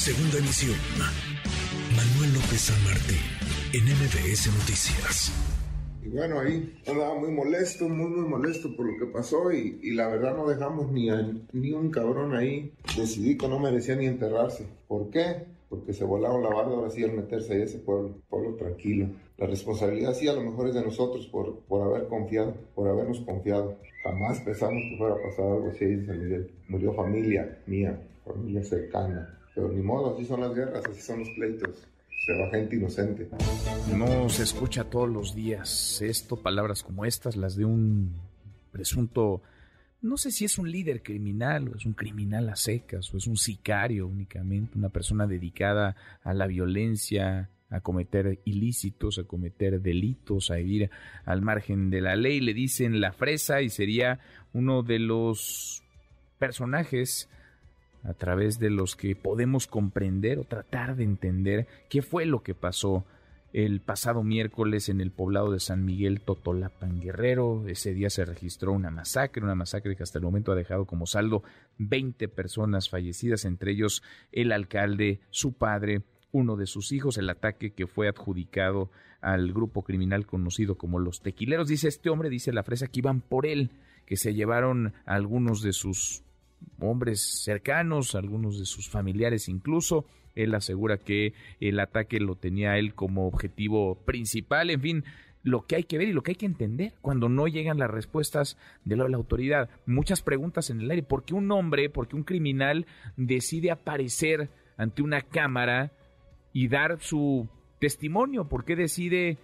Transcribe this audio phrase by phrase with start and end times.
[0.00, 0.78] Segunda emisión.
[1.94, 3.20] Manuel López San Martín,
[3.74, 5.30] en MBS Noticias.
[6.02, 9.90] Y bueno, ahí andaba muy molesto, muy, muy molesto por lo que pasó y, y
[9.92, 12.72] la verdad no dejamos ni, a, ni un cabrón ahí.
[12.96, 14.66] Decidí que no merecía ni enterrarse.
[14.88, 15.44] ¿Por qué?
[15.68, 19.10] Porque se volaron la barda ahora sí al meterse ahí ese pueblo, pueblo tranquilo.
[19.36, 23.20] La responsabilidad sí a lo mejor es de nosotros por, por haber confiado, por habernos
[23.20, 23.76] confiado.
[24.02, 26.50] Jamás pensamos que fuera a pasar algo así Miguel.
[26.68, 29.36] Murió familia mía, familia cercana.
[29.54, 31.86] Pero ni modo, así son las guerras, así son los pleitos
[32.20, 33.28] se va gente inocente.
[33.96, 38.14] No se escucha todos los días esto, palabras como estas, las de un
[38.70, 39.42] presunto,
[40.02, 43.26] no sé si es un líder criminal o es un criminal a secas o es
[43.26, 50.50] un sicario únicamente, una persona dedicada a la violencia, a cometer ilícitos, a cometer delitos,
[50.50, 50.90] a vivir
[51.24, 52.40] al margen de la ley.
[52.40, 54.20] Le dicen la fresa y sería
[54.52, 55.82] uno de los
[56.38, 57.30] personajes
[58.02, 62.54] a través de los que podemos comprender o tratar de entender qué fue lo que
[62.54, 63.04] pasó
[63.52, 67.66] el pasado miércoles en el poblado de San Miguel Totolapan Guerrero.
[67.66, 71.06] Ese día se registró una masacre, una masacre que hasta el momento ha dejado como
[71.06, 71.42] saldo
[71.78, 77.72] 20 personas fallecidas, entre ellos el alcalde, su padre, uno de sus hijos, el ataque
[77.72, 81.68] que fue adjudicado al grupo criminal conocido como los tequileros.
[81.68, 83.72] Dice este hombre, dice la fresa, que iban por él,
[84.06, 86.22] que se llevaron a algunos de sus
[86.80, 90.04] hombres cercanos, algunos de sus familiares incluso.
[90.34, 94.70] Él asegura que el ataque lo tenía él como objetivo principal.
[94.70, 95.04] En fin,
[95.42, 97.90] lo que hay que ver y lo que hay que entender cuando no llegan las
[97.90, 99.70] respuestas de la, autoridad.
[99.86, 101.02] Muchas preguntas en el aire.
[101.02, 105.92] ¿Por qué un hombre, por qué un criminal decide aparecer ante una cámara
[106.52, 108.48] y dar su testimonio?
[108.48, 109.38] ¿Por qué decide,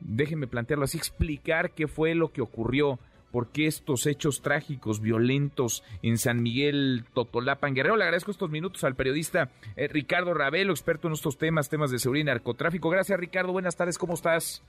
[0.00, 2.98] déjenme plantearlo así, explicar qué fue lo que ocurrió?
[3.30, 7.74] Por qué estos hechos trágicos, violentos en San Miguel Totolapan.
[7.74, 11.90] Guerrero, le agradezco estos minutos al periodista eh, Ricardo Ravelo, experto en estos temas, temas
[11.90, 12.90] de seguridad y narcotráfico.
[12.90, 13.52] Gracias, Ricardo.
[13.52, 14.62] Buenas tardes, ¿cómo estás?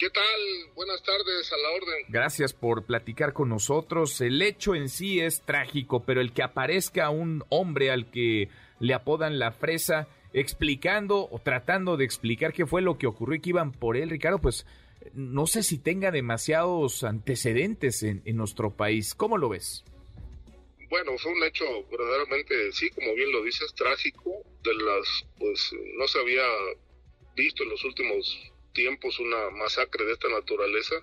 [0.00, 0.74] ¿Qué tal?
[0.74, 2.06] Buenas tardes, a la orden.
[2.08, 4.20] Gracias por platicar con nosotros.
[4.22, 8.48] El hecho en sí es trágico, pero el que aparezca un hombre al que
[8.78, 13.40] le apodan la fresa explicando o tratando de explicar qué fue lo que ocurrió y
[13.40, 14.66] que iban por él, Ricardo, pues
[15.14, 19.14] no sé si tenga demasiados antecedentes en, nuestro país.
[19.14, 19.84] ¿Cómo lo ves?
[20.88, 24.42] Bueno, fue un hecho verdaderamente, sí, como bien lo dices, trágico.
[24.62, 26.44] De las, pues, no se había
[27.34, 30.96] visto en los últimos tiempos una masacre de esta naturaleza,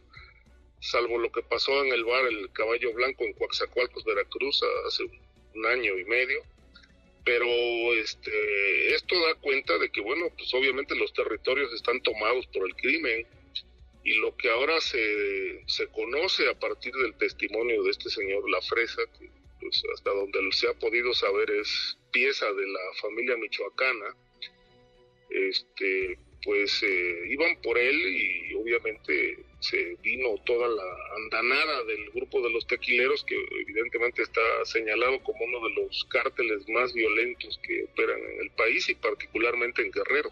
[0.79, 5.03] salvo lo que pasó en el bar El Caballo Blanco en Coaxacualcos, Veracruz, hace
[5.55, 6.43] un año y medio.
[7.27, 7.45] Pero
[7.95, 12.73] este, esto da cuenta de que, bueno, pues obviamente los territorios están tomados por el
[12.75, 13.27] crimen
[14.05, 18.61] y lo que ahora se, se conoce a partir del testimonio de este señor La
[18.61, 19.29] Fresa, que
[19.59, 24.15] pues, hasta donde se ha podido saber es pieza de la familia michoacana,
[25.29, 30.83] este, pues eh, iban por él y obviamente se vino toda la
[31.15, 36.67] andanada del grupo de los tequileros que evidentemente está señalado como uno de los cárteles
[36.69, 40.31] más violentos que operan en el país y particularmente en Guerrero.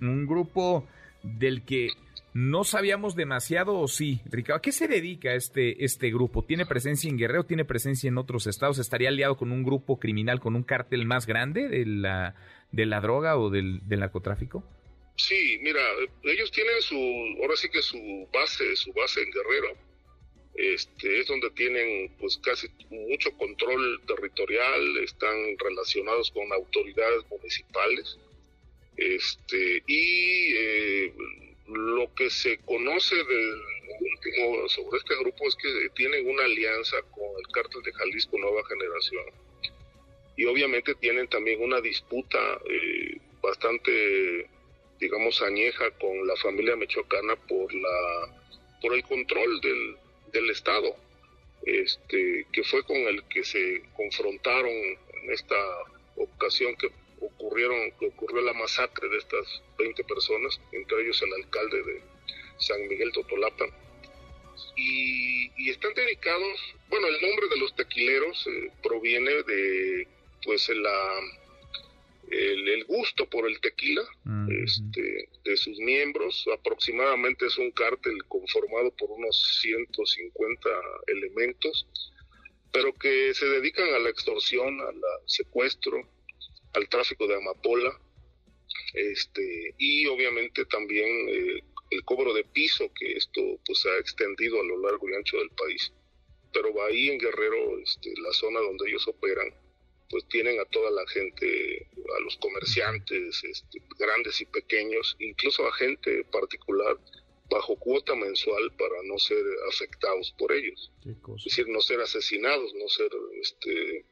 [0.00, 0.86] Un grupo
[1.22, 1.88] del que
[2.34, 4.58] no sabíamos demasiado o sí, Ricardo.
[4.58, 6.44] ¿A qué se dedica este, este grupo?
[6.44, 7.44] ¿Tiene presencia en Guerrero?
[7.44, 8.78] ¿Tiene presencia en otros estados?
[8.78, 12.34] ¿Estaría aliado con un grupo criminal, con un cártel más grande de la,
[12.70, 14.62] de la droga o del, narcotráfico?
[15.18, 15.80] Sí, mira,
[16.22, 16.96] ellos tienen su,
[17.42, 19.76] ahora sí que su base, su base en Guerrero.
[20.54, 28.16] Este, es donde tienen pues casi mucho control territorial, están relacionados con autoridades municipales.
[28.96, 31.12] Este, y eh,
[31.66, 33.60] lo que se conoce del
[34.00, 38.62] último sobre este grupo es que tienen una alianza con el cártel de Jalisco Nueva
[38.66, 39.24] Generación
[40.36, 42.38] y obviamente tienen también una disputa
[42.70, 44.48] eh, bastante
[44.98, 48.34] digamos añeja con la familia michoacana por la
[48.80, 49.96] por el control del,
[50.32, 50.96] del estado
[51.62, 55.56] este que fue con el que se confrontaron en esta
[56.16, 56.90] ocasión que
[57.20, 62.02] ocurrieron, que ocurrió la masacre de estas 20 personas, entre ellos el alcalde de
[62.58, 63.66] San Miguel Totolapa.
[64.76, 70.08] Y, están dedicados, bueno, el nombre de los tequileros eh, proviene de,
[70.42, 71.20] pues, la,
[72.30, 74.02] el, gusto por el tequila
[74.64, 76.46] este, de sus miembros.
[76.52, 80.68] Aproximadamente es un cártel conformado por unos 150
[81.06, 81.86] elementos,
[82.72, 86.08] pero que se dedican a la extorsión, al secuestro,
[86.74, 87.98] al tráfico de amapola
[88.94, 94.64] este y obviamente también eh, el cobro de piso que esto pues ha extendido a
[94.64, 95.92] lo largo y ancho del país
[96.52, 99.52] pero ahí en Guerrero este, la zona donde ellos operan
[100.10, 105.72] pues tienen a toda la gente, a los comerciantes, este, grandes y pequeños, incluso a
[105.72, 106.98] gente particular,
[107.50, 110.92] bajo cuota mensual para no ser afectados por ellos.
[111.36, 113.10] Es decir, no ser asesinados, no ser
[113.40, 114.04] este,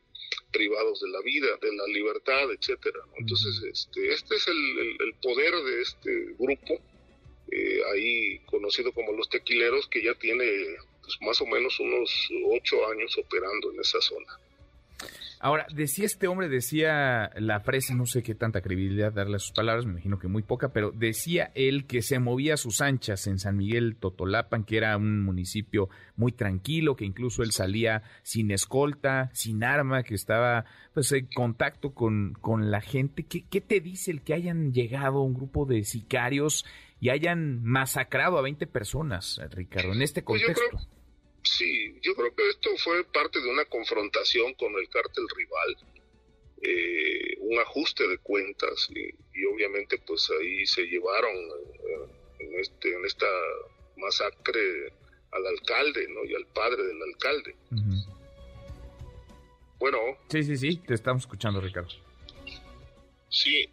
[0.52, 3.00] privados de la vida, de la libertad, etcétera.
[3.18, 6.80] Entonces, este, este es el, poder de este grupo,
[7.52, 10.44] eh, ahí conocido como los tequileros, que ya tiene
[11.02, 12.10] pues, más o menos unos
[12.46, 14.40] ocho años operando en esa zona.
[15.38, 19.52] Ahora, decía este hombre, decía la fresa, no sé qué tanta credibilidad darle a sus
[19.52, 23.26] palabras, me imagino que muy poca, pero decía él que se movía a sus anchas
[23.26, 28.50] en San Miguel Totolapan, que era un municipio muy tranquilo, que incluso él salía sin
[28.50, 30.64] escolta, sin arma, que estaba
[30.94, 33.24] pues en contacto con, con la gente.
[33.24, 36.64] ¿Qué, ¿Qué te dice el que hayan llegado un grupo de sicarios
[36.98, 40.95] y hayan masacrado a 20 personas, Ricardo, en este pues contexto?
[41.56, 45.76] Sí, yo creo que esto fue parte de una confrontación con el cártel rival,
[46.60, 52.08] eh, un ajuste de cuentas y, obviamente pues ahí se llevaron eh,
[52.40, 53.26] en, este, en esta
[53.96, 54.92] masacre
[55.30, 56.24] al alcalde ¿no?
[56.26, 57.56] y al padre del alcalde.
[59.78, 59.98] Bueno.
[60.28, 61.88] Sí, sí, sí, te estamos escuchando Ricardo.
[63.30, 63.70] Sí,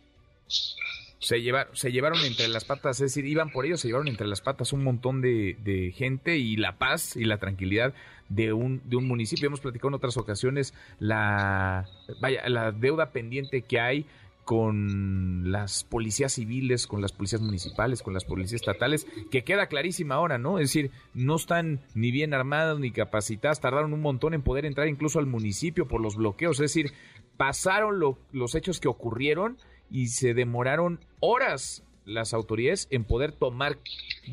[1.24, 4.28] se, llevaron, se llevaron entre las patas, es decir, iban por ellos, se llevaron entre
[4.28, 7.94] las patas un montón de, gente y la paz y la tranquilidad
[8.28, 9.48] de un, de un municipio.
[9.48, 11.88] Hemos platicado en otras ocasiones la,
[12.20, 14.06] vaya, la deuda pendiente que hay
[14.44, 20.16] con las policías civiles, con las policías municipales, con las policías estatales, que queda clarísima
[20.16, 20.60] ahora, ¿no?
[20.60, 24.88] Es decir, no están ni bien armadas ni capacitadas, tardaron un montón en poder entrar
[24.88, 26.92] incluso al municipio por los bloqueos, es decir,
[27.38, 29.57] pasaron los hechos que ocurrieron
[29.90, 33.80] y se demoraron horas las autoridades en poder tomar,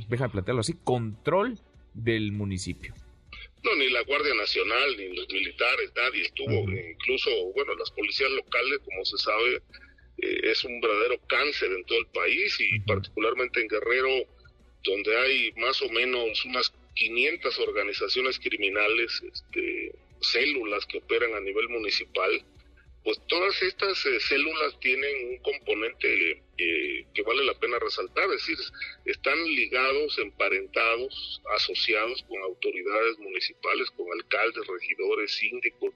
[0.09, 1.59] déjame plantearlo así, control
[1.95, 2.95] del municipio.
[3.62, 6.71] No, ni la Guardia Nacional, ni los militares, nadie estuvo.
[6.71, 9.62] Incluso, bueno, las policías locales, como se sabe,
[10.23, 14.27] eh, es un verdadero cáncer en todo el país y particularmente en Guerrero,
[14.83, 21.69] donde hay más o menos unas 500 organizaciones criminales, este, células que operan a nivel
[21.69, 22.45] municipal
[23.05, 28.47] pues todas estas eh, células tienen un componente eh, que vale la pena resaltar, es
[28.47, 28.59] decir,
[29.07, 35.95] están ligados, emparentados, asociados con autoridades municipales, con alcaldes, regidores, síndicos.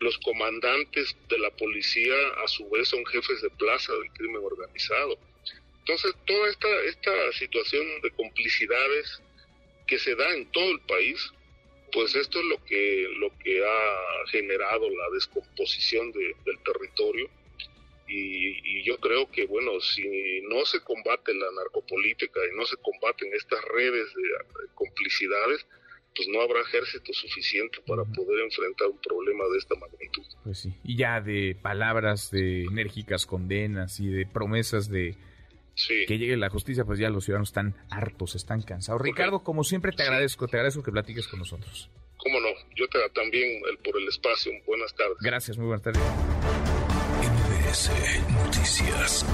[0.00, 2.14] Los comandantes de la policía
[2.44, 5.18] a su vez son jefes de plaza del crimen organizado.
[5.80, 9.22] Entonces, toda esta, esta situación de complicidades
[9.86, 11.30] que se da en todo el país,
[11.92, 17.30] pues esto es lo que, lo que ha generado la descomposición del territorio.
[18.08, 23.32] Y, yo creo que, bueno, si no se combate la narcopolítica y no se combaten
[23.32, 24.22] estas redes de,
[24.74, 25.66] complicidades,
[26.14, 30.22] pues no habrá ejército suficiente para poder enfrentar un problema de esta magnitud.
[30.44, 35.16] Pues sí, y ya de palabras de enérgicas condenas y de promesas de
[36.06, 39.02] que llegue la justicia, pues ya los ciudadanos están hartos, están cansados.
[39.02, 41.90] Ricardo, como siempre, te agradezco, te agradezco que platiques con nosotros.
[42.16, 44.52] Cómo no, yo te también el, por el espacio.
[44.66, 45.16] Buenas tardes.
[45.20, 46.02] Gracias, muy buenas tardes.
[48.32, 49.26] Noticias.